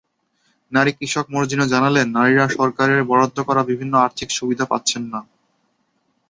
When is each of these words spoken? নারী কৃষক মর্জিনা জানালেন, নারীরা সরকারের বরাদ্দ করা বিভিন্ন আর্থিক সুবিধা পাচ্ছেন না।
নারী 0.71 0.91
কৃষক 0.93 1.25
মর্জিনা 1.29 1.65
জানালেন, 1.67 2.07
নারীরা 2.17 2.45
সরকারের 2.49 3.01
বরাদ্দ 3.03 3.37
করা 3.47 3.61
বিভিন্ন 3.63 3.93
আর্থিক 3.97 4.29
সুবিধা 4.31 4.65
পাচ্ছেন 4.65 5.03
না। 5.13 5.19